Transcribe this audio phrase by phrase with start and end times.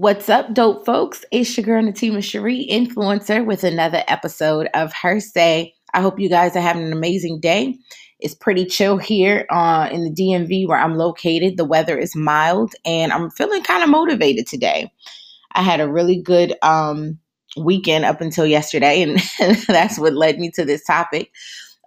[0.00, 1.24] What's up, dope folks?
[1.32, 5.74] It's your girl Natima Cherie, influencer, with another episode of Her Say.
[5.92, 7.76] I hope you guys are having an amazing day.
[8.20, 11.56] It's pretty chill here uh, in the DMV where I'm located.
[11.56, 14.88] The weather is mild, and I'm feeling kind of motivated today.
[15.56, 17.18] I had a really good um,
[17.56, 19.18] weekend up until yesterday, and
[19.66, 21.32] that's what led me to this topic.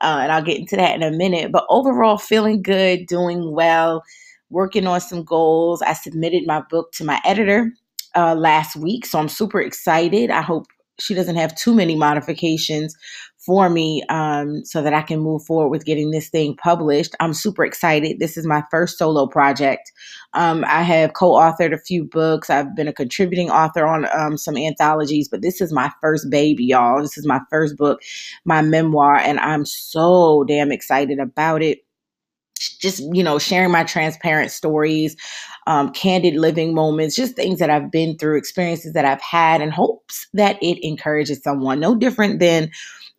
[0.02, 1.54] Uh, and I'll get into that in a minute.
[1.54, 4.04] But overall, feeling good, doing well,
[4.50, 5.82] working on some goals.
[5.82, 7.72] I submitted my book to my editor
[8.16, 9.06] uh, last week.
[9.06, 10.30] So I'm super excited.
[10.30, 10.66] I hope
[11.00, 12.96] she doesn't have too many modifications
[13.38, 17.16] for me um, so that I can move forward with getting this thing published.
[17.20, 18.20] I'm super excited.
[18.20, 19.92] This is my first solo project.
[20.34, 24.38] Um, I have co authored a few books, I've been a contributing author on um,
[24.38, 27.02] some anthologies, but this is my first baby, y'all.
[27.02, 28.02] This is my first book,
[28.46, 31.80] my memoir, and I'm so damn excited about it
[32.80, 35.16] just you know sharing my transparent stories
[35.68, 39.74] um, candid living moments just things that i've been through experiences that i've had and
[39.74, 42.70] hopes that it encourages someone no different than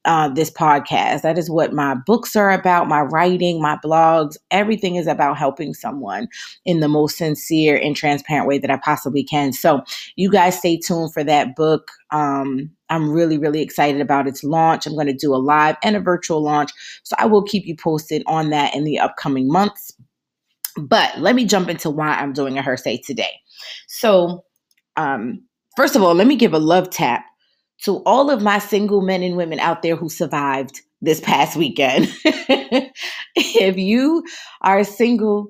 [0.05, 4.97] uh, this podcast that is what my books are about my writing my blogs everything
[4.97, 6.27] is about helping someone
[6.65, 9.81] in the most sincere and transparent way that i possibly can so
[10.17, 14.87] you guys stay tuned for that book um, I'm really, really excited about its launch.
[14.87, 16.71] I'm going to do a live and a virtual launch.
[17.05, 19.93] So I will keep you posted on that in the upcoming months.
[20.77, 23.41] But let me jump into why I'm doing a Her Say today.
[23.89, 24.45] So,
[24.97, 25.43] um,
[25.77, 27.25] first of all, let me give a love tap
[27.85, 32.09] to all of my single men and women out there who survived this past weekend.
[32.25, 34.25] if you
[34.63, 35.49] are single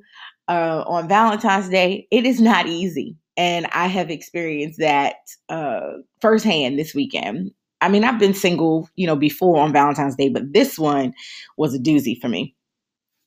[0.49, 3.17] uh, on Valentine's Day, it is not easy.
[3.37, 5.17] And I have experienced that
[5.49, 7.51] uh, firsthand this weekend.
[7.81, 11.13] I mean, I've been single, you know, before on Valentine's Day, but this one
[11.57, 12.55] was a doozy for me.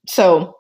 [0.08, 0.56] So,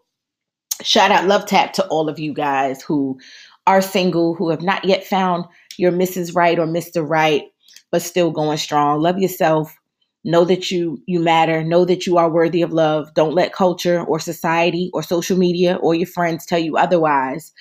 [0.81, 3.19] shout out, love tap to all of you guys who
[3.67, 5.45] are single, who have not yet found
[5.77, 6.35] your Mrs.
[6.35, 7.07] Right or Mr.
[7.07, 7.43] Right,
[7.91, 9.01] but still going strong.
[9.01, 9.75] Love yourself.
[10.23, 11.63] Know that you you matter.
[11.63, 13.13] Know that you are worthy of love.
[13.13, 17.51] Don't let culture or society or social media or your friends tell you otherwise.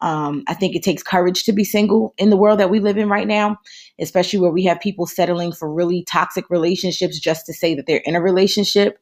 [0.00, 2.96] Um, I think it takes courage to be single in the world that we live
[2.96, 3.56] in right now,
[4.00, 8.02] especially where we have people settling for really toxic relationships just to say that they're
[8.04, 8.98] in a relationship.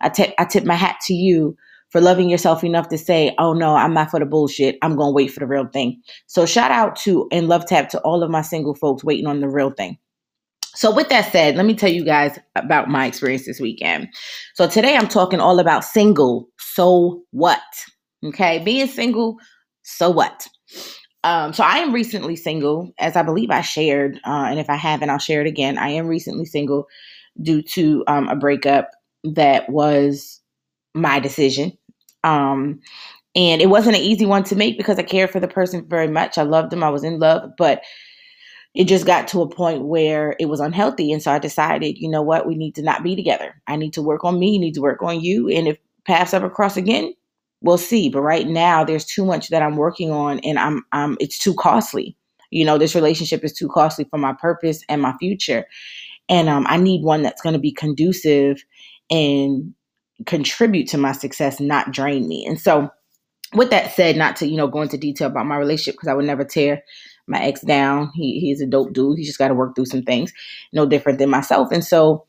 [0.00, 1.56] I, tip my hat to you
[1.94, 4.76] for loving yourself enough to say, oh no, I'm not for the bullshit.
[4.82, 6.02] I'm going to wait for the real thing.
[6.26, 9.38] So shout out to and love tap to all of my single folks waiting on
[9.38, 9.98] the real thing.
[10.74, 14.08] So, with that said, let me tell you guys about my experience this weekend.
[14.54, 16.48] So, today I'm talking all about single.
[16.58, 17.62] So, what?
[18.24, 18.58] Okay.
[18.58, 19.38] Being single
[19.84, 20.48] so what?
[21.22, 24.74] Um, so I am recently single, as I believe I shared, uh, and if I
[24.74, 25.78] haven't, I'll share it again.
[25.78, 26.86] I am recently single
[27.40, 28.90] due to um, a breakup
[29.22, 30.40] that was
[30.94, 31.72] my decision.
[32.24, 32.80] Um,
[33.36, 36.08] and it wasn't an easy one to make because I cared for the person very
[36.08, 36.38] much.
[36.38, 36.84] I loved them.
[36.84, 37.82] I was in love, but
[38.74, 41.12] it just got to a point where it was unhealthy.
[41.12, 43.60] And so I decided, you know what, we need to not be together.
[43.66, 45.48] I need to work on me, you need to work on you.
[45.48, 47.12] And if paths ever cross again,
[47.60, 48.08] we'll see.
[48.08, 51.54] But right now, there's too much that I'm working on, and I'm, I'm it's too
[51.54, 52.16] costly.
[52.50, 55.66] You know, this relationship is too costly for my purpose and my future,
[56.28, 58.64] and um, I need one that's going to be conducive
[59.10, 59.74] and
[60.26, 62.44] contribute to my success, not drain me.
[62.46, 62.90] And so,
[63.54, 66.14] with that said, not to you know go into detail about my relationship because I
[66.14, 66.82] would never tear
[67.26, 68.10] my ex down.
[68.14, 69.18] He he's a dope dude.
[69.18, 70.32] He's just got to work through some things,
[70.72, 71.70] no different than myself.
[71.72, 72.26] And so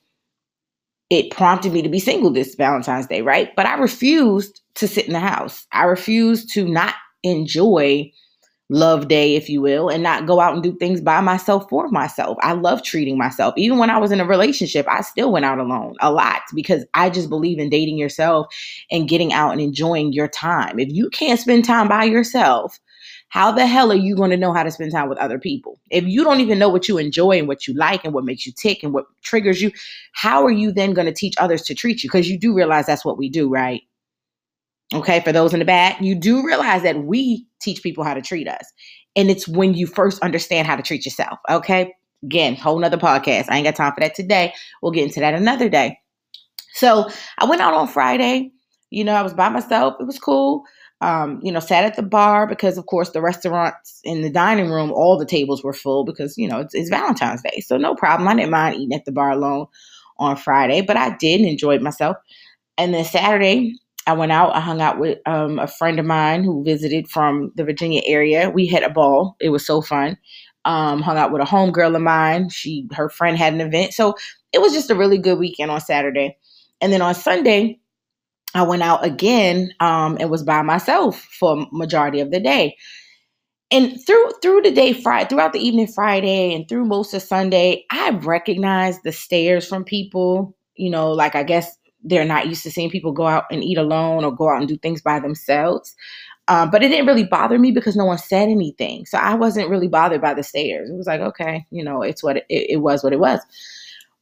[1.09, 3.55] it prompted me to be single this Valentine's Day, right?
[3.55, 5.65] But I refused to sit in the house.
[5.71, 8.11] I refused to not enjoy
[8.69, 11.87] love day, if you will, and not go out and do things by myself for
[11.89, 12.37] myself.
[12.41, 13.53] I love treating myself.
[13.57, 16.83] Even when I was in a relationship, I still went out alone a lot because
[16.93, 18.47] I just believe in dating yourself
[18.89, 20.79] and getting out and enjoying your time.
[20.79, 22.79] If you can't spend time by yourself,
[23.29, 25.79] how the hell are you going to know how to spend time with other people?
[25.91, 28.45] If you don't even know what you enjoy and what you like and what makes
[28.45, 29.71] you tick and what triggers you,
[30.13, 32.09] how are you then going to teach others to treat you?
[32.09, 33.81] Because you do realize that's what we do, right?
[34.93, 38.21] Okay, for those in the back, you do realize that we teach people how to
[38.21, 38.65] treat us.
[39.15, 41.39] And it's when you first understand how to treat yourself.
[41.49, 41.93] Okay.
[42.23, 43.45] Again, whole nother podcast.
[43.49, 44.53] I ain't got time for that today.
[44.81, 45.97] We'll get into that another day.
[46.73, 48.51] So I went out on Friday.
[48.89, 49.95] You know, I was by myself.
[49.99, 50.63] It was cool
[51.01, 54.71] um, you know, sat at the bar because, of course, the restaurants in the dining
[54.71, 57.59] room, all the tables were full because, you know, it's, it's Valentine's Day.
[57.59, 58.27] So, no problem.
[58.27, 59.67] I didn't mind eating at the bar alone
[60.17, 62.17] on Friday, but I did enjoy it myself.
[62.77, 63.75] And then Saturday,
[64.07, 64.55] I went out.
[64.55, 68.49] I hung out with um, a friend of mine who visited from the Virginia area.
[68.49, 69.35] We had a ball.
[69.41, 70.17] It was so fun.
[70.65, 72.49] Um, hung out with a homegirl of mine.
[72.49, 73.93] She, her friend had an event.
[73.93, 74.15] So
[74.53, 76.37] it was just a really good weekend on Saturday.
[76.81, 77.79] And then on Sunday,
[78.55, 82.77] I went out again um, and was by myself for majority of the day.
[83.71, 87.85] and through through the day Friday, throughout the evening Friday, and through most of Sunday,
[87.91, 90.55] I recognized the stares from people.
[90.75, 91.75] You know, like I guess
[92.05, 94.67] they're not used to seeing people go out and eat alone or go out and
[94.67, 95.95] do things by themselves.
[96.47, 99.05] Um, but it didn't really bother me because no one said anything.
[99.07, 100.89] So I wasn't really bothered by the stares.
[100.89, 103.41] It was like, okay, you know, it's what it, it was what it was.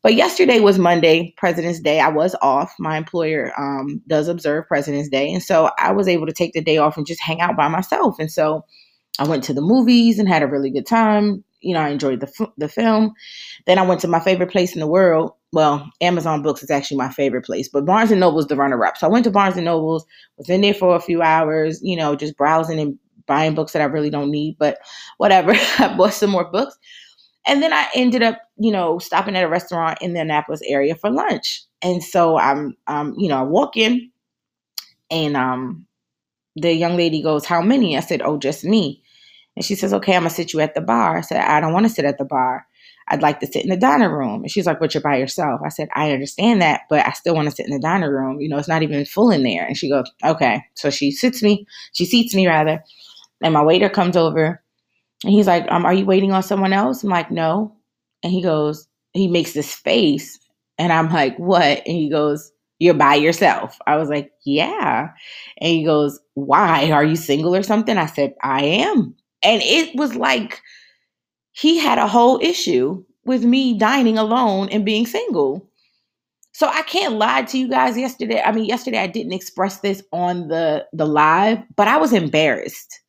[0.01, 1.99] But yesterday was Monday, President's Day.
[1.99, 2.73] I was off.
[2.77, 5.31] My employer um, does observe President's Day.
[5.31, 7.69] And so I was able to take the day off and just hang out by
[7.69, 8.17] myself.
[8.19, 8.65] And so
[9.17, 11.43] I went to the movies and had a really good time.
[11.63, 13.13] You know, I enjoyed the, the film.
[13.65, 15.33] Then I went to my favorite place in the world.
[15.51, 18.83] Well, Amazon Books is actually my favorite place, but Barnes and Noble is the runner
[18.85, 18.97] up.
[18.97, 20.05] So I went to Barnes and Nobles,
[20.37, 23.81] was in there for a few hours, you know, just browsing and buying books that
[23.81, 24.79] I really don't need, but
[25.17, 25.53] whatever.
[25.79, 26.77] I bought some more books.
[27.45, 30.95] And then I ended up, you know, stopping at a restaurant in the Annapolis area
[30.95, 31.63] for lunch.
[31.81, 34.11] And so I'm, um, you know, I walk in
[35.11, 35.85] and um,
[36.55, 37.97] the young lady goes, How many?
[37.97, 39.02] I said, Oh, just me.
[39.55, 41.17] And she says, Okay, I'm gonna sit you at the bar.
[41.17, 42.65] I said, I don't want to sit at the bar.
[43.09, 44.43] I'd like to sit in the dining room.
[44.43, 45.61] And she's like, But you're by yourself.
[45.65, 48.39] I said, I understand that, but I still want to sit in the dining room.
[48.39, 49.65] You know, it's not even full in there.
[49.65, 50.63] And she goes, Okay.
[50.75, 52.83] So she sits me, she seats me rather.
[53.41, 54.63] And my waiter comes over
[55.23, 57.03] and he's like, um, Are you waiting on someone else?
[57.03, 57.75] I'm like, No.
[58.23, 60.39] And he goes, He makes this face.
[60.77, 61.83] And I'm like, What?
[61.85, 63.77] And he goes, You're by yourself.
[63.87, 65.09] I was like, Yeah.
[65.59, 66.91] And he goes, Why?
[66.91, 67.97] Are you single or something?
[67.97, 69.15] I said, I am.
[69.43, 70.61] And it was like
[71.51, 75.69] he had a whole issue with me dining alone and being single.
[76.53, 78.41] So I can't lie to you guys yesterday.
[78.41, 82.99] I mean, yesterday I didn't express this on the the live, but I was embarrassed.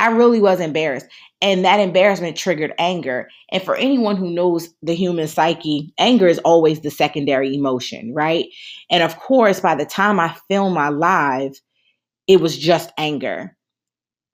[0.00, 1.06] I really was embarrassed.
[1.40, 3.28] And that embarrassment triggered anger.
[3.52, 8.46] And for anyone who knows the human psyche, anger is always the secondary emotion, right?
[8.90, 11.52] And of course, by the time I filmed my live,
[12.26, 13.53] it was just anger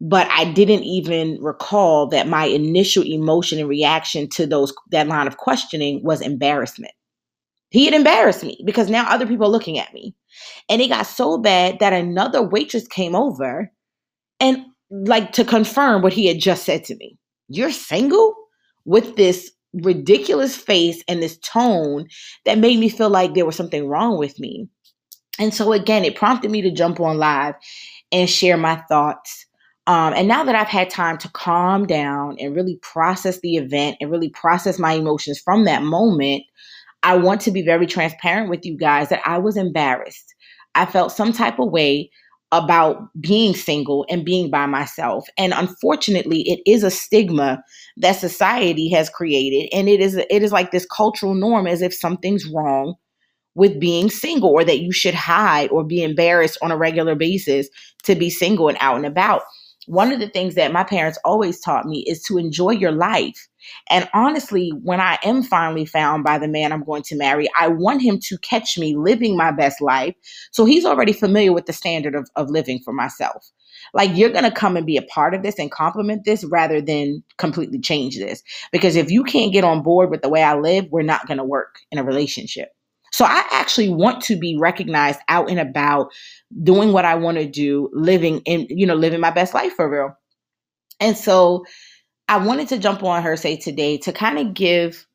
[0.01, 5.27] but I didn't even recall that my initial emotion and reaction to those that line
[5.27, 6.93] of questioning was embarrassment.
[7.71, 10.15] He had embarrassed me because now other people are looking at me.
[10.69, 13.71] And it got so bad that another waitress came over
[14.41, 17.19] and like to confirm what he had just said to me.
[17.49, 18.35] You're single
[18.87, 22.09] with this ridiculous face and this tone
[22.45, 24.69] that made me feel like there was something wrong with me.
[25.39, 27.55] And so again, it prompted me to jump on live
[28.11, 29.47] and share my thoughts
[29.87, 33.97] um, and now that I've had time to calm down and really process the event
[34.01, 36.45] and really process my emotions from that moment,
[37.03, 40.35] I want to be very transparent with you guys that I was embarrassed.
[40.75, 42.11] I felt some type of way
[42.53, 45.27] about being single and being by myself.
[45.39, 47.63] And unfortunately, it is a stigma
[47.97, 51.95] that society has created and it is it is like this cultural norm as if
[51.95, 52.95] something's wrong
[53.55, 57.69] with being single or that you should hide or be embarrassed on a regular basis
[58.05, 59.43] to be single and out and about
[59.91, 63.49] one of the things that my parents always taught me is to enjoy your life.
[63.89, 67.67] And honestly, when I am finally found by the man I'm going to marry, I
[67.67, 70.15] want him to catch me living my best life.
[70.53, 73.51] So he's already familiar with the standard of, of living for myself.
[73.93, 76.81] Like, you're going to come and be a part of this and complement this rather
[76.81, 78.45] than completely change this.
[78.71, 81.39] Because if you can't get on board with the way I live, we're not going
[81.39, 82.69] to work in a relationship.
[83.13, 86.13] So I actually want to be recognized out and about
[86.63, 89.91] doing what I want to do, living in, you know, living my best life for
[89.91, 90.17] real.
[91.01, 91.65] And so
[92.29, 95.07] I wanted to jump on her say today to kind of give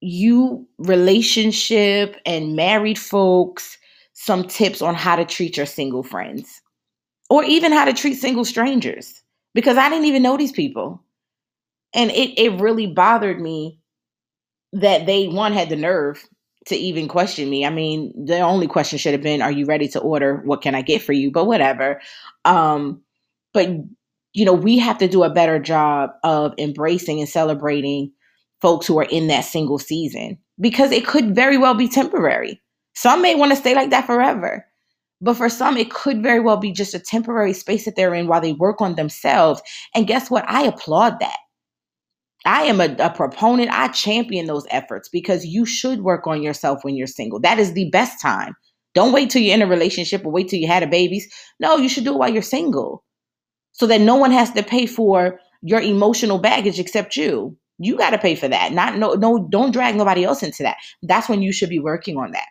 [0.00, 3.78] you relationship and married folks
[4.12, 6.60] some tips on how to treat your single friends
[7.30, 9.22] or even how to treat single strangers
[9.54, 11.02] because I didn't even know these people.
[11.94, 13.78] And it, it really bothered me
[14.72, 16.28] that they, one, had the nerve
[16.66, 17.64] to even question me.
[17.64, 20.42] I mean, the only question should have been, "Are you ready to order?
[20.44, 22.00] What can I get for you?" But whatever.
[22.44, 23.02] Um,
[23.52, 23.68] but
[24.34, 28.12] you know, we have to do a better job of embracing and celebrating
[28.60, 32.60] folks who are in that single season because it could very well be temporary.
[32.94, 34.66] Some may want to stay like that forever.
[35.20, 38.26] But for some, it could very well be just a temporary space that they're in
[38.26, 39.62] while they work on themselves.
[39.94, 40.44] And guess what?
[40.48, 41.38] I applaud that.
[42.44, 43.70] I am a, a, proponent.
[43.70, 47.40] I champion those efforts because you should work on yourself when you're single.
[47.40, 48.54] That is the best time.
[48.94, 51.26] Don't wait till you're in a relationship or wait till you had a babies.
[51.58, 53.02] No, you should do it while you're single
[53.72, 57.56] so that no one has to pay for your emotional baggage except you.
[57.78, 58.72] You got to pay for that.
[58.72, 60.76] Not no no don't drag nobody else into that.
[61.02, 62.46] That's when you should be working on that.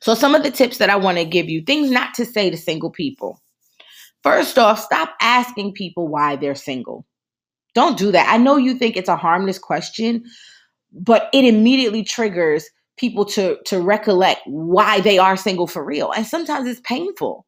[0.00, 2.48] So some of the tips that I want to give you, things not to say
[2.48, 3.40] to single people.
[4.22, 7.04] First off, stop asking people why they're single.
[7.74, 8.28] Don't do that.
[8.32, 10.24] I know you think it's a harmless question,
[10.92, 12.66] but it immediately triggers
[12.98, 16.12] people to to recollect why they are single for real.
[16.12, 17.46] And sometimes it's painful.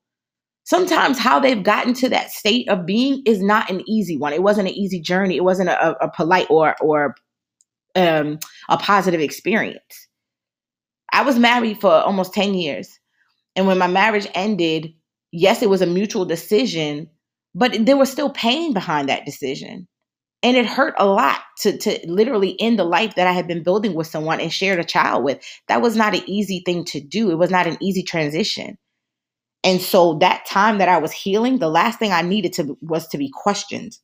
[0.65, 4.33] sometimes how they've gotten to that state of being is not an easy one.
[4.33, 5.37] It wasn't an easy journey.
[5.37, 7.15] It wasn't a, a polite or or
[7.97, 10.09] um, a positive experience.
[11.13, 12.99] I was married for almost 10 years.
[13.57, 14.95] And when my marriage ended,
[15.33, 17.11] yes, it was a mutual decision,
[17.55, 19.89] but there was still pain behind that decision.
[20.43, 23.63] And it hurt a lot to, to literally end the life that I had been
[23.63, 25.43] building with someone and shared a child with.
[25.69, 27.31] That was not an easy thing to do.
[27.31, 28.79] It was not an easy transition.
[29.65, 33.09] And so that time that I was healing, the last thing I needed to was
[33.09, 33.99] to be questioned.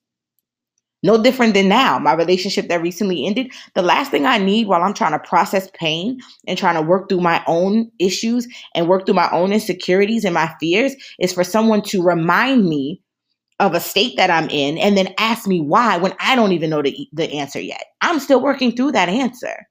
[1.05, 1.99] No different than now.
[1.99, 5.69] My relationship that recently ended, the last thing I need while I'm trying to process
[5.75, 10.25] pain and trying to work through my own issues and work through my own insecurities
[10.25, 13.01] and my fears is for someone to remind me
[13.63, 16.69] of a state that I'm in and then ask me why when I don't even
[16.69, 17.85] know the, the answer yet.
[18.03, 19.67] I'm still working through that answer.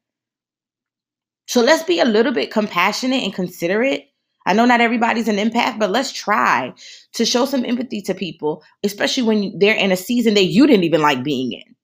[1.47, 4.07] So let's be a little bit compassionate and considerate
[4.45, 6.73] I know not everybody's an empath, but let's try
[7.13, 10.83] to show some empathy to people, especially when they're in a season that you didn't
[10.83, 11.75] even like being in.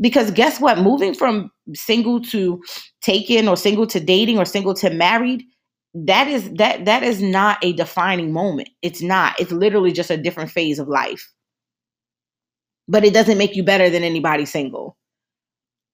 [0.00, 0.78] Because guess what?
[0.78, 2.62] Moving from single to
[3.00, 5.44] taken or single to dating or single to married,
[5.94, 8.68] that is that that is not a defining moment.
[8.82, 9.38] It's not.
[9.40, 11.30] It's literally just a different phase of life.
[12.88, 14.96] But it doesn't make you better than anybody single.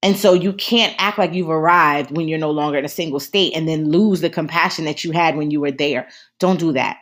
[0.02, 3.20] And so you can't act like you've arrived when you're no longer in a single
[3.20, 6.08] state and then lose the compassion that you had when you were there.
[6.38, 6.98] Don't do that.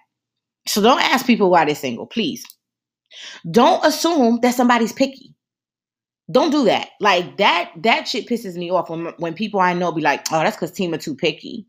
[0.67, 2.45] So don't ask people why they're single, please.
[3.51, 5.35] Don't assume that somebody's picky.
[6.31, 6.91] Don't do that.
[7.01, 10.41] Like that that shit pisses me off when when people I know be like, "Oh,
[10.41, 11.67] that's cuz team are too picky."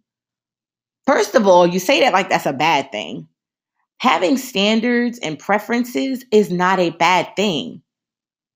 [1.09, 3.27] First of all, you say that like that's a bad thing.
[3.97, 7.81] Having standards and preferences is not a bad thing.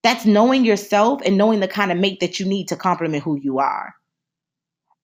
[0.03, 3.39] That's knowing yourself and knowing the kind of mate that you need to complement who
[3.41, 3.95] you are.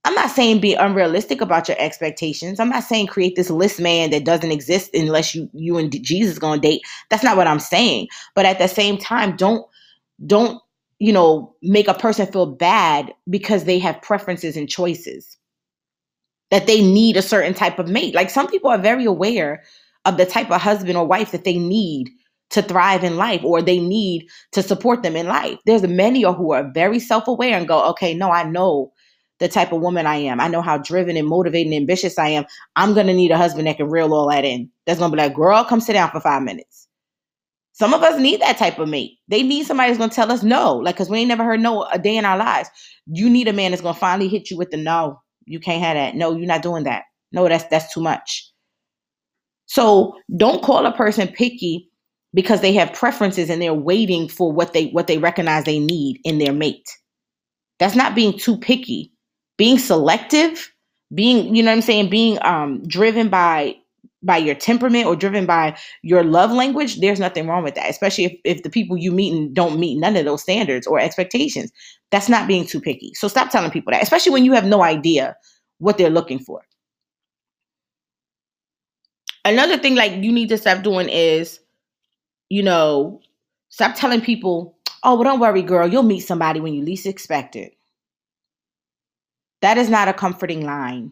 [0.06, 2.60] I'm not saying be unrealistic about your expectations.
[2.60, 6.38] I'm not saying create this list man that doesn't exist unless you you and Jesus
[6.38, 6.84] going to date.
[7.10, 8.10] That's not what I'm saying.
[8.36, 9.66] But at the same time, don't
[10.24, 10.62] don't
[11.00, 15.40] you know make a person feel bad because they have preferences and choices
[16.52, 18.16] that they need a certain type of mate.
[18.16, 19.64] Like some people are very aware
[20.06, 22.10] of the type of husband or wife that they need
[22.50, 25.60] to thrive in life or they need to support them in life.
[25.66, 28.92] There's many who are very self-aware and go, okay, no, I know
[29.40, 30.40] the type of woman I am.
[30.40, 32.46] I know how driven and motivated and ambitious I am.
[32.76, 34.70] I'm gonna need a husband that can reel all that in.
[34.86, 36.88] That's gonna be like, girl, come sit down for five minutes.
[37.74, 39.20] Some of us need that type of mate.
[39.30, 41.84] They need somebody who's gonna tell us no, like because we ain't never heard no
[41.84, 42.70] a day in our lives.
[43.06, 45.22] You need a man that's gonna finally hit you with the no.
[45.50, 46.16] You can't have that.
[46.16, 47.06] No, you're not doing that.
[47.34, 48.52] No, that's that's too much.
[49.68, 51.90] So don't call a person picky
[52.34, 56.22] because they have preferences and they're waiting for what they what they recognize they need
[56.26, 56.90] in their mate.
[57.80, 59.14] That's not being too picky.
[59.58, 60.72] Being selective,
[61.14, 63.78] being, you know what I'm saying, being um driven by
[64.22, 68.26] by your temperament or driven by your love language, there's nothing wrong with that, especially
[68.26, 71.72] if, if the people you meet and don't meet none of those standards or expectations.
[72.12, 73.14] That's not being too picky.
[73.16, 75.38] So stop telling people that, especially when you have no idea
[75.78, 76.62] what they're looking for.
[79.46, 81.60] Another thing like you need to stop doing is
[82.50, 83.22] you know,
[83.70, 87.56] stop telling people, oh, well, don't worry, girl, you'll meet somebody when you least expect
[87.56, 87.74] it.
[89.62, 91.12] That is not a comforting line.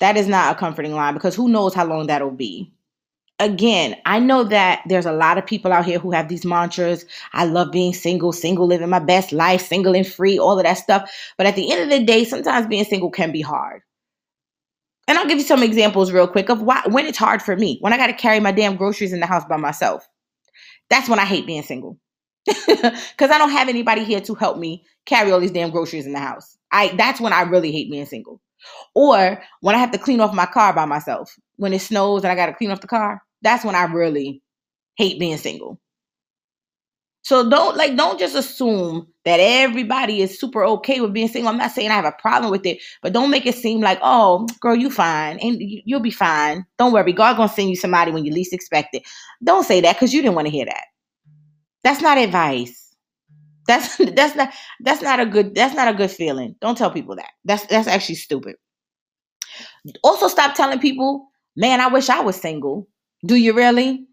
[0.00, 2.72] That is not a comforting line because who knows how long that'll be.
[3.38, 7.06] Again, I know that there's a lot of people out here who have these mantras.
[7.32, 10.74] I love being single, single, living my best life, single and free, all of that
[10.74, 11.10] stuff.
[11.38, 13.82] But at the end of the day, sometimes being single can be hard.
[15.08, 17.78] And I'll give you some examples real quick of why when it's hard for me.
[17.80, 20.08] When I got to carry my damn groceries in the house by myself.
[20.90, 21.98] That's when I hate being single.
[22.46, 26.12] Cuz I don't have anybody here to help me carry all these damn groceries in
[26.12, 26.58] the house.
[26.72, 28.40] I that's when I really hate being single.
[28.94, 31.34] Or when I have to clean off my car by myself.
[31.56, 34.42] When it snows and I got to clean off the car, that's when I really
[34.96, 35.78] hate being single.
[37.22, 41.50] So don't like don't just assume that everybody is super okay with being single.
[41.50, 43.98] I'm not saying I have a problem with it, but don't make it seem like,
[44.02, 46.64] oh, girl, you fine and you'll be fine.
[46.78, 49.02] Don't worry, God gonna send you somebody when you least expect it.
[49.44, 50.84] Don't say that because you didn't want to hear that.
[51.84, 52.89] That's not advice.
[53.70, 56.56] That's that's not that's not a good that's not a good feeling.
[56.60, 57.30] Don't tell people that.
[57.46, 58.56] That's that's actually stupid.
[60.04, 62.88] Also, stop telling people, man, I wish I was single.
[63.26, 64.06] Do you really?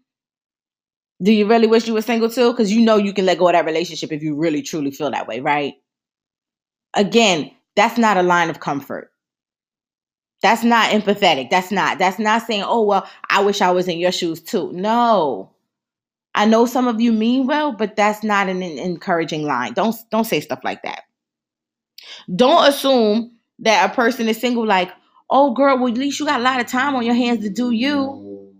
[1.22, 2.52] Do you really wish you were single too?
[2.52, 5.10] Because you know you can let go of that relationship if you really truly feel
[5.12, 5.74] that way, right?
[6.94, 9.10] Again, that's not a line of comfort.
[10.42, 11.50] That's not empathetic.
[11.50, 11.98] That's not.
[11.98, 14.72] That's not saying, oh, well, I wish I was in your shoes too.
[14.72, 15.50] No.
[16.38, 19.72] I know some of you mean well, but that's not an encouraging line.
[19.72, 21.02] Don't don't say stuff like that.
[22.32, 24.92] Don't assume that a person is single like,
[25.30, 27.50] oh girl, well at least you got a lot of time on your hands to
[27.50, 28.54] do you.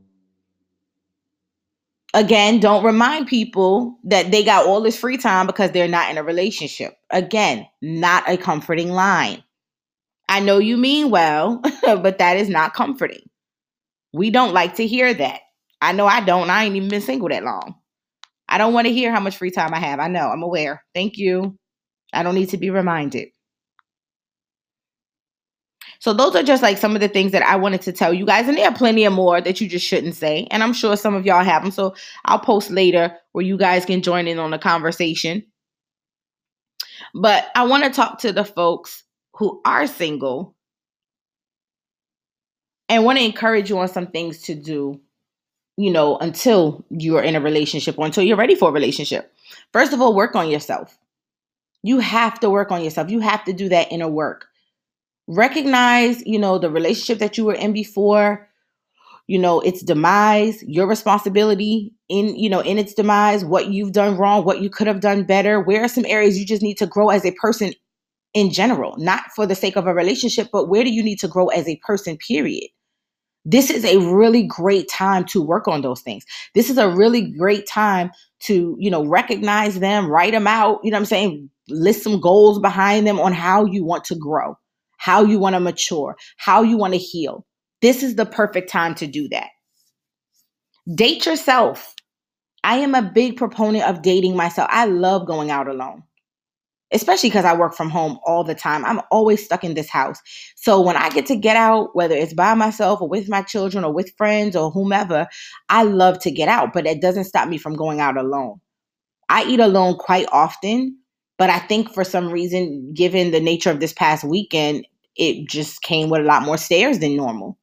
[2.15, 6.19] Again, don't remind people that they got all this free time because they're not in
[6.19, 6.99] a relationship.
[7.11, 9.45] Again, not a comforting line.
[10.29, 13.23] I know you mean well, but that is not comforting.
[14.13, 15.43] We don't like to hear that.
[15.81, 16.51] I know I don't.
[16.51, 17.77] I ain't even been single that long.
[18.49, 20.01] I don't want to hear how much free time I have.
[20.01, 20.29] I know.
[20.29, 20.85] I'm aware.
[20.95, 21.57] Thank you.
[22.13, 23.29] I don't need to be reminded.
[26.01, 28.25] So those are just like some of the things that I wanted to tell you
[28.25, 28.49] guys.
[28.49, 30.47] And there are plenty of more that you just shouldn't say.
[30.51, 31.73] And I'm sure some of y'all have them.
[31.73, 31.95] So
[32.25, 35.45] I'll post later where you guys can join in on the conversation.
[37.15, 39.03] But I want to talk to the folks
[39.35, 40.55] who are single
[42.89, 45.01] and want to encourage you on some things to do,
[45.79, 49.33] you know, until you're in a relationship or until you're ready for a relationship.
[49.73, 50.99] First of all, work on yourself.
[51.83, 53.11] You have to work on yourself.
[53.11, 54.47] You have to do that inner work
[55.29, 58.49] recognize, you know, the relationship that you were in before,
[59.27, 64.17] you know, its demise, your responsibility in, you know, in its demise, what you've done
[64.17, 66.87] wrong, what you could have done better, where are some areas you just need to
[66.87, 67.73] grow as a person
[68.35, 71.29] in general, not for the sake of a relationship, but where do you need to
[71.29, 72.69] grow as a person, period?
[73.51, 76.25] This is a really great time to work on those things.
[76.55, 80.91] This is a really great time to, you know, recognize them, write them out, you
[80.91, 81.51] know I'm saying?
[81.69, 84.57] List some goals behind them on how you want to grow
[84.99, 87.47] how you want to mature, how you want to heal.
[87.81, 89.49] This is the perfect time to do that.
[90.95, 91.95] Date yourself.
[92.65, 94.69] I am a big proponent of dating myself.
[94.71, 96.03] I love going out alone,
[96.93, 98.85] especially because I work from home all the time.
[98.85, 100.21] I'm always stuck in this house.
[100.57, 103.85] So when I get to get out, whether it's by myself or with my children
[103.85, 105.29] or with friends or whomever,
[105.69, 108.61] I love to get out, but it doesn't stop me from going out alone.
[109.29, 110.99] I eat alone quite often
[111.39, 115.83] but I think for some reason, given the nature of this past weekend, it just
[115.83, 117.57] came with a lot more stares than normal.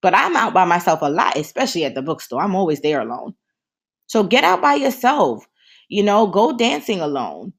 [0.00, 2.40] But I'm out by myself a lot, especially at the bookstore.
[2.42, 3.34] I'm always there alone.
[4.06, 5.46] So get out by yourself.
[5.88, 7.52] You know, go dancing alone.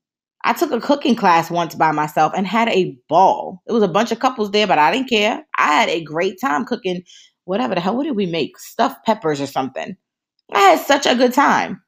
[0.43, 3.61] I took a cooking class once by myself and had a ball.
[3.67, 5.43] It was a bunch of couples there, but I didn't care.
[5.57, 7.03] I had a great time cooking
[7.45, 7.95] whatever the hell.
[7.95, 8.57] What did we make?
[8.57, 9.95] Stuffed peppers or something.
[10.53, 11.81] I had such a good time.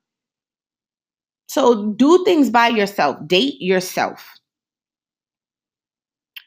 [1.48, 4.26] So do things by yourself, date yourself.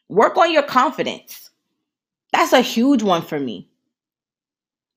[0.08, 1.50] Work on your confidence.
[2.32, 3.68] That's a huge one for me.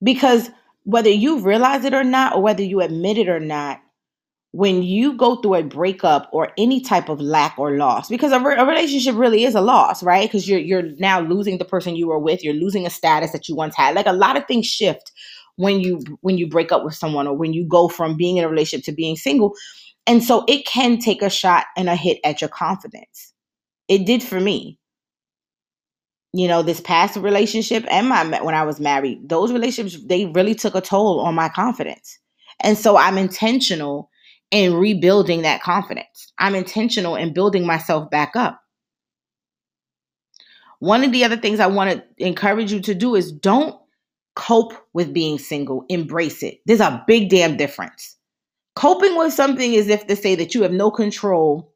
[0.02, 0.50] Because
[0.84, 3.80] whether you realize it or not, or whether you admit it or not,
[4.54, 8.40] when you go through a breakup or any type of lack or loss, because a,
[8.40, 10.28] re- a relationship really is a loss, right?
[10.28, 13.48] Because you're you're now losing the person you were with, you're losing a status that
[13.48, 13.96] you once had.
[13.96, 15.12] Like a lot of things shift
[15.56, 18.44] when you when you break up with someone or when you go from being in
[18.44, 19.56] a relationship to being single
[20.08, 23.34] and so it can take a shot and a hit at your confidence.
[23.88, 24.80] It did for me.
[26.34, 30.56] You know, this past relationship and my when I was married, those relationships they really
[30.56, 32.18] took a toll on my confidence.
[32.62, 34.10] And so I'm intentional
[34.52, 36.32] in rebuilding that confidence.
[36.38, 38.62] I'm intentional in building myself back up.
[40.80, 43.80] One of the other things I want to encourage you to do is don't
[44.36, 46.60] cope with being single, embrace it.
[46.66, 48.18] There's a big damn difference.
[48.76, 51.72] Coping with something is if to say that you have no control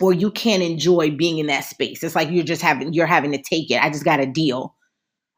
[0.00, 2.02] or you can't enjoy being in that space.
[2.02, 3.82] It's like you're just having you're having to take it.
[3.82, 4.74] I just got a deal.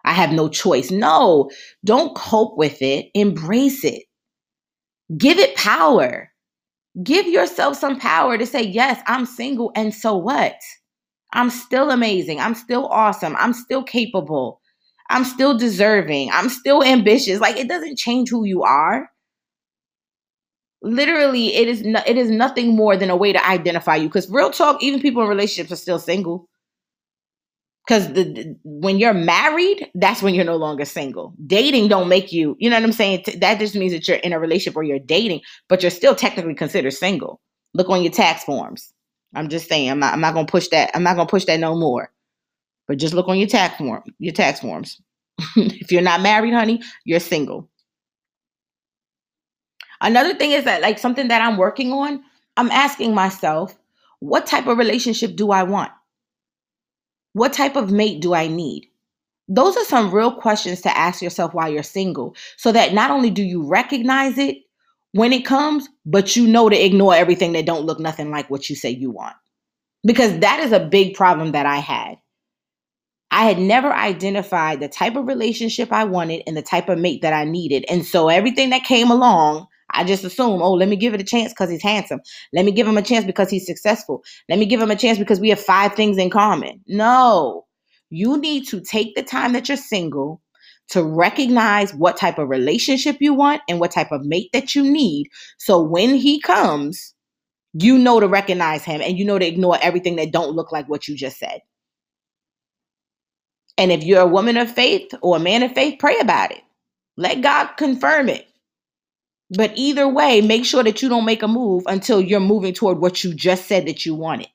[0.05, 0.91] I have no choice.
[0.91, 1.51] No,
[1.85, 3.11] don't cope with it.
[3.15, 4.05] Embrace it.
[5.17, 6.30] Give it power.
[7.03, 10.57] Give yourself some power to say, yes, I'm single, and so what?
[11.33, 12.41] I'm still amazing.
[12.41, 13.37] I'm still awesome.
[13.39, 14.61] I'm still capable.
[15.11, 16.31] I'm still deserving.
[16.33, 17.41] I'm still ambitious.
[17.41, 19.09] Like it doesn't change who you are
[20.83, 24.31] literally it is no, it is nothing more than a way to identify you because
[24.31, 26.49] real talk even people in relationships are still single
[27.87, 31.35] because the, when you're married that's when you're no longer single.
[31.47, 33.25] Dating don't make you you know what i'm saying?
[33.39, 36.55] That just means that you're in a relationship or you're dating but you're still technically
[36.55, 37.41] considered single.
[37.75, 38.93] Look on your tax forms.
[39.35, 41.61] I'm just saying i'm not, I'm not gonna push that i'm not gonna push that
[41.61, 42.11] no more.
[42.89, 45.01] But just look on your tax form your tax forms.
[45.57, 47.71] If you're not married honey you're single.
[50.01, 52.23] Another thing is that, like, something that I'm working on,
[52.57, 53.77] I'm asking myself,
[54.21, 55.91] what type of relationship do I want?
[57.33, 58.89] What type of mate do I need?
[59.49, 63.31] Those are some real questions to ask yourself while you're single so that not only
[63.31, 64.59] do you recognize it
[65.13, 68.71] when it comes, but you know to ignore everything that don't look nothing like what
[68.71, 69.35] you say you want.
[70.05, 72.17] Because that is a big problem that I had.
[73.33, 77.23] I had never identified the type of relationship I wanted and the type of mate
[77.23, 77.85] that I needed.
[77.89, 81.25] And so everything that came along, I just assume, oh, let me give it a
[81.25, 82.21] chance because he's handsome.
[82.53, 84.23] Let me give him a chance because he's successful.
[84.49, 86.83] Let me give him a chance because we have five things in common.
[86.89, 87.67] No,
[88.11, 90.43] you need to take the time that you're single
[90.91, 94.83] to recognize what type of relationship you want and what type of mate that you
[94.83, 95.29] need.
[95.59, 97.15] So when he comes,
[97.75, 100.89] you know to recognize him and you know to ignore everything that don't look like
[100.89, 101.61] what you just said.
[103.79, 106.63] And if you're a woman of faith or a man of faith, pray about it.
[107.17, 108.47] Let God confirm it.
[109.51, 112.99] But either way, make sure that you don't make a move until you're moving toward
[113.01, 114.49] what you just said that you wanted.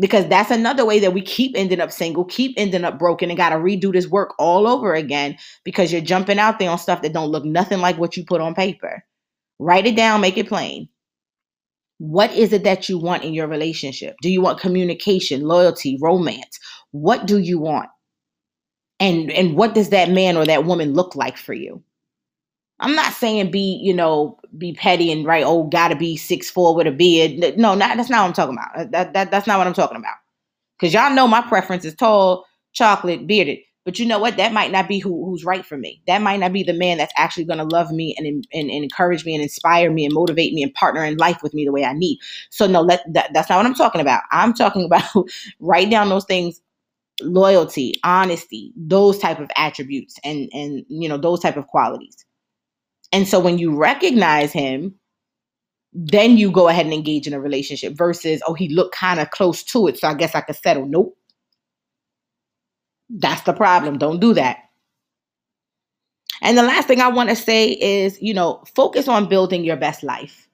[0.00, 3.36] Because that's another way that we keep ending up single, keep ending up broken, and
[3.36, 7.02] got to redo this work all over again because you're jumping out there on stuff
[7.02, 9.04] that don't look nothing like what you put on paper.
[9.58, 10.88] Write it down, make it plain.
[11.98, 14.16] What is it that you want in your relationship?
[14.22, 16.58] Do you want communication, loyalty, romance?
[16.92, 17.90] What do you want?
[18.98, 21.82] And and what does that man or that woman look like for you?
[22.80, 26.74] I'm not saying be, you know, be petty and right, oh, gotta be six four
[26.74, 27.56] with a beard.
[27.56, 28.76] No, not that's not what I'm talking about.
[28.76, 30.16] Uh, that, that that's not what I'm talking about.
[30.80, 33.58] Cause y'all know my preference is tall, chocolate, bearded.
[33.84, 34.36] But you know what?
[34.36, 36.02] That might not be who, who's right for me.
[36.06, 39.24] That might not be the man that's actually to love me and, and, and, encourage
[39.24, 41.84] me and inspire me and motivate me and partner in life with me the way
[41.84, 42.18] I need.
[42.50, 44.22] So no, let, that, that's not what I'm talking about.
[44.32, 45.04] I'm talking about
[45.60, 46.60] write down those things
[47.22, 52.24] loyalty honesty those type of attributes and and you know those type of qualities
[53.12, 54.94] and so when you recognize him,
[55.92, 59.30] then you go ahead and engage in a relationship versus, oh, he looked kind of
[59.30, 59.98] close to it.
[59.98, 60.86] So I guess I could settle.
[60.86, 61.16] Nope.
[63.08, 63.98] That's the problem.
[63.98, 64.58] Don't do that.
[66.42, 69.76] And the last thing I want to say is, you know, focus on building your
[69.76, 70.48] best life.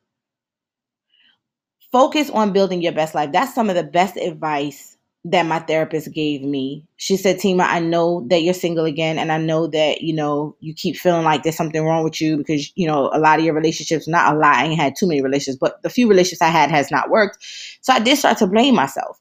[1.93, 3.31] Focus on building your best life.
[3.31, 4.96] That's some of the best advice
[5.31, 6.85] that my therapist gave me.
[6.97, 10.57] She said, Tima, I know that you're single again, and I know that, you know,
[10.61, 13.45] you keep feeling like there's something wrong with you because, you know, a lot of
[13.45, 16.43] your relationships, not a lot, I ain't had too many relationships, but the few relationships
[16.43, 17.39] I had has not worked.
[17.81, 19.21] So I did start to blame myself.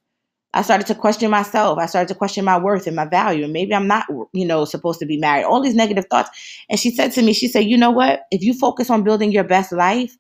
[0.54, 1.80] I started to question myself.
[1.80, 3.44] I started to question my worth and my value.
[3.44, 5.44] And maybe I'm not, you know, supposed to be married.
[5.44, 6.30] All these negative thoughts.
[6.70, 8.22] And she said to me, she said, you know what?
[8.32, 10.16] If you focus on building your best life,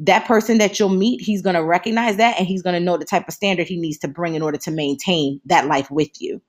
[0.00, 2.96] that person that you'll meet, he's going to recognize that and he's going to know
[2.96, 6.10] the type of standard he needs to bring in order to maintain that life with
[6.20, 6.40] you.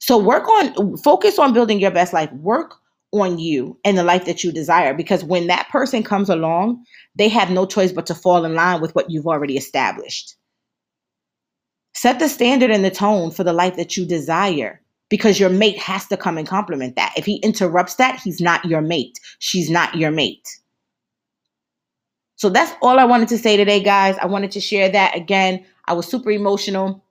[0.00, 2.30] So work on focus on building your best life.
[2.32, 2.74] Work
[3.12, 7.28] on you and the life that you desire because when that person comes along, they
[7.28, 10.36] have no choice but to fall in line with what you've already established.
[11.94, 15.78] Set the standard and the tone for the life that you desire because your mate
[15.78, 17.14] has to come and complement that.
[17.16, 19.18] If he interrupts that, he's not your mate.
[19.38, 20.46] She's not your mate.
[22.36, 24.16] So that's all I wanted to say today, guys.
[24.20, 25.64] I wanted to share that again.
[25.86, 27.02] I was super emotional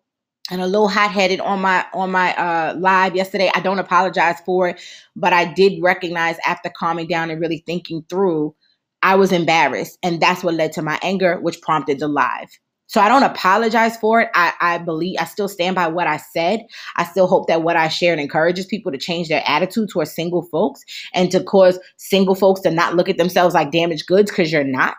[0.52, 3.52] and a little hot-headed on my on my uh live yesterday.
[3.54, 4.82] I don't apologize for it,
[5.16, 8.56] but I did recognize after calming down and really thinking through,
[9.02, 12.50] I was embarrassed, and that's what led to my anger, which prompted the live.
[12.88, 14.30] So I don't apologize for it.
[14.36, 16.62] I, I believe I still stand by what I said.
[16.96, 20.44] I still hope that what I shared encourages people to change their attitude towards single
[20.44, 20.82] folks
[21.14, 24.64] and to cause single folks to not look at themselves like damaged goods because you're
[24.64, 24.96] not.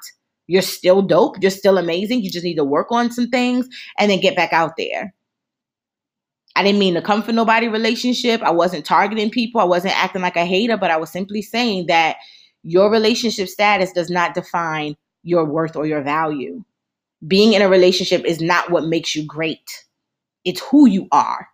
[0.48, 1.36] You're still dope.
[1.40, 2.22] You're still amazing.
[2.22, 3.68] You just need to work on some things
[3.98, 5.14] and then get back out there.
[6.56, 8.42] I didn't mean to come for nobody relationship.
[8.42, 9.60] I wasn't targeting people.
[9.60, 12.16] I wasn't acting like a hater, but I was simply saying that
[12.62, 16.64] your relationship status does not define your worth or your value.
[17.26, 19.84] Being in a relationship is not what makes you great.
[20.44, 21.48] It's who you are.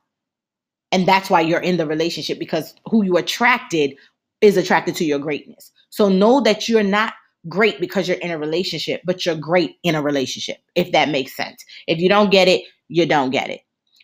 [0.91, 3.95] And that's why you're in the relationship because who you attracted
[4.41, 5.73] is attracted to your greatness.
[5.91, 7.15] So know that you're not
[7.49, 11.35] great because you're in a relationship, but you're great in a relationship, if that makes
[11.37, 11.65] sense.
[11.87, 13.61] If you don't get it, you don't get it.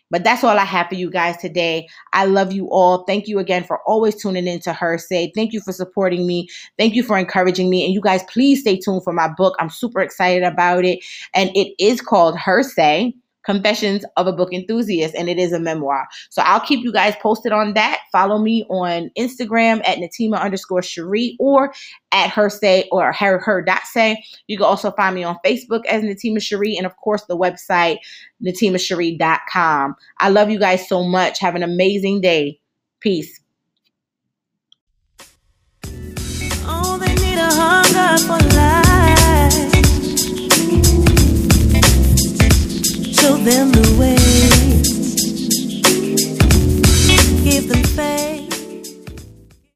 [0.09, 1.87] But that's all I have for you guys today.
[2.13, 3.03] I love you all.
[3.05, 5.31] Thank you again for always tuning in to Her Say.
[5.35, 6.47] Thank you for supporting me.
[6.77, 7.85] Thank you for encouraging me.
[7.85, 9.55] And you guys, please stay tuned for my book.
[9.59, 10.99] I'm super excited about it.
[11.33, 13.13] And it is called Her Say
[13.49, 16.07] Confessions of a Book Enthusiast, and it is a memoir.
[16.29, 17.99] So I'll keep you guys posted on that.
[18.11, 21.73] Follow me on Instagram at Natima underscore Cherie or
[22.11, 24.23] at her say or her her dot say.
[24.45, 27.97] You can also find me on Facebook as Natima Cherie and of course the website
[28.45, 29.95] natimacherie.com.
[30.19, 31.39] I love you guys so much.
[31.39, 32.59] Have an amazing day.
[32.99, 33.39] Peace.
[36.71, 36.99] Oh,
[43.43, 44.15] them the way.
[47.43, 48.28] Give them faith.